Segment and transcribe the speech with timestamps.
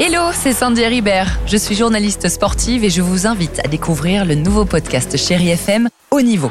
[0.00, 1.38] Hello, c'est Sandy Ribert.
[1.46, 5.88] Je suis journaliste sportive et je vous invite à découvrir le nouveau podcast Chéri FM
[6.10, 6.50] Haut Niveau.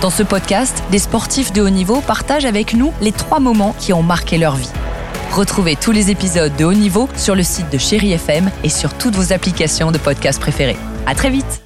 [0.00, 3.92] Dans ce podcast, des sportifs de haut niveau partagent avec nous les trois moments qui
[3.92, 4.70] ont marqué leur vie.
[5.32, 8.94] Retrouvez tous les épisodes de Haut Niveau sur le site de Chéri FM et sur
[8.94, 10.76] toutes vos applications de podcast préférées.
[11.06, 11.62] À très vite.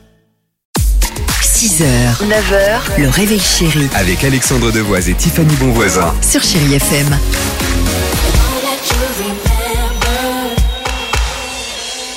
[1.42, 1.84] 6h,
[2.24, 6.12] 9h, le réveil chéri Avec Alexandre Devoise et Tiffany Bonvoisin.
[6.22, 7.16] sur Chéri FM.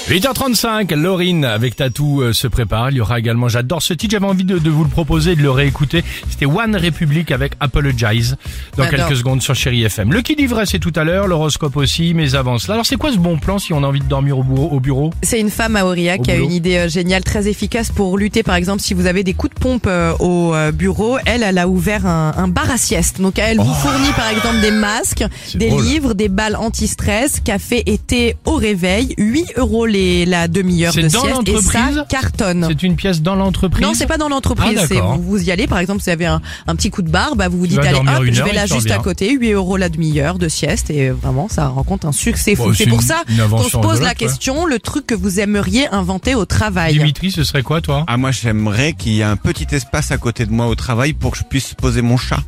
[0.10, 2.92] 8h35, Laurine avec Tatou euh, se prépare.
[2.92, 5.42] Il y aura également, j'adore ce titre, j'avais envie de, de vous le proposer de
[5.42, 6.04] le réécouter.
[6.30, 8.38] C'était One Republic avec Apologize
[8.78, 9.08] dans J'adore.
[9.08, 10.14] quelques secondes sur Chéri FM.
[10.14, 12.76] Le qui livrait c'est tout à l'heure, l'horoscope aussi, mes avances là.
[12.76, 14.80] Alors c'est quoi ce bon plan si on a envie de dormir au bureau, au
[14.80, 15.10] bureau?
[15.24, 18.16] C'est une femme à Aurillac Au qui a une idée euh, géniale, très efficace pour
[18.20, 21.18] lutter, par exemple, si vous avez des coups de pompe euh, au bureau.
[21.26, 23.22] Elle, elle a ouvert un, un bar à sieste.
[23.22, 25.28] Donc, elle vous fournit, par exemple, des masques, Oh.
[25.48, 25.84] C'est des drôle.
[25.84, 29.14] livres, des balles anti-stress, café et thé au réveil.
[29.18, 31.50] 8 euros les, la demi-heure C'est de dans sieste.
[31.50, 32.66] Et ça cartonne.
[32.68, 34.78] C'est une pièce dans l'entreprise Non, c'est pas dans l'entreprise.
[34.82, 37.02] Ah, c'est vous, vous y allez, par exemple, si vous avez un, un petit coup
[37.02, 39.32] de barre, bah, vous vous dites, allez, hop, je vais et là juste à côté,
[39.34, 40.90] 8 euros la demi-heure de sieste.
[40.90, 42.66] Et vraiment, ça raconte un succès fou.
[42.66, 46.36] Bon, c'est pour ça qu'on se pose la question, le truc que vous aimeriez inventer
[46.36, 46.94] au travail.
[46.94, 48.04] Dimitri, ce serait quoi toi?
[48.08, 51.14] Ah moi j'aimerais qu'il y ait un petit espace à côté de moi au travail
[51.14, 52.40] pour que je puisse poser mon chat.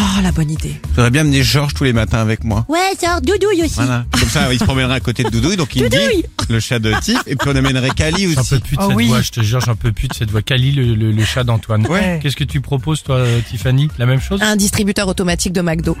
[0.00, 0.74] Oh, la bonne idée.
[0.94, 2.64] J'aurais bien amener Georges tous les matins avec moi.
[2.68, 3.74] Ouais, genre doudouille aussi.
[3.74, 4.04] Voilà.
[4.12, 6.78] Comme ça, il se promènera à côté de Doudouille, donc il me dit, le chat
[6.78, 8.50] de Tiff, et puis on amènerait Kali J'en aussi.
[8.54, 9.06] peux plus de Ah cette oui.
[9.08, 10.42] voix, je te jure, j'en peux plus de cette voix.
[10.42, 11.86] Kali, le, le- le chat d'Antoine.
[11.88, 12.20] Ouais.
[12.22, 13.88] Qu'est-ce que tu proposes toi, euh, Tiffany?
[13.98, 14.40] La même chose?
[14.42, 15.96] Un distributeur automatique de McDo.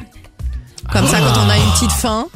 [0.92, 1.32] Comme ça, Ah.
[1.34, 2.26] quand on a une petite faim.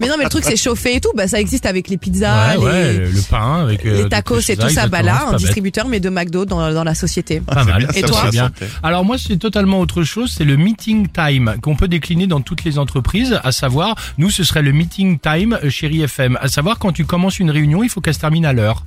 [0.00, 1.10] Mais non, mais le truc, c'est chauffé et tout.
[1.14, 4.40] Bah, ça existe avec les pizzas, Ouais, les, le, le pain avec euh, les tacos
[4.48, 4.86] et tout ça.
[4.88, 7.40] Bah là, un distributeur, mais de McDo dans, dans la société.
[7.40, 7.78] Pas mal.
[7.86, 8.50] bien, Et ça toi bien.
[8.82, 10.32] Alors moi, c'est totalement autre chose.
[10.36, 13.38] C'est le meeting time qu'on peut décliner dans toutes les entreprises.
[13.44, 16.38] À savoir, nous, ce serait le meeting time euh, chéri FM.
[16.40, 18.84] À savoir, quand tu commences une réunion, il faut qu'elle se termine à l'heure.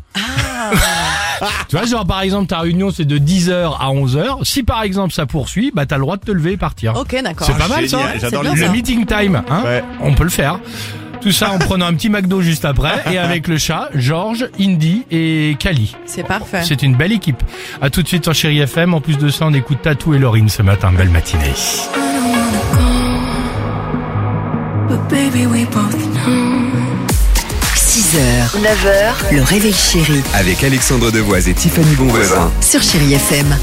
[1.67, 4.43] Tu vois, genre par exemple, ta réunion c'est de 10h à 11h.
[4.43, 6.95] Si par exemple ça poursuit, bah t'as le droit de te lever et partir.
[6.95, 7.47] Ok, d'accord.
[7.47, 7.99] C'est pas mal ça.
[8.19, 8.43] J'adore.
[8.43, 8.69] Le ça.
[8.69, 9.83] meeting time, hein Ouais.
[10.01, 10.59] On peut le faire.
[11.21, 15.03] Tout ça en prenant un petit McDo juste après et avec le chat, Georges, Indy
[15.11, 15.95] et Kali.
[16.05, 16.63] C'est parfait.
[16.63, 17.43] C'est une belle équipe.
[17.79, 18.95] À tout de suite sur Chéri FM.
[18.95, 20.91] En plus de ça, on écoute Tatou et Laurine ce matin.
[20.91, 21.53] Belle matinée.
[27.91, 32.49] 6h, 9h, le réveil chéri Avec Alexandre Devoise et Tiffany Bonvoisin.
[32.61, 33.53] sur Chéri FM.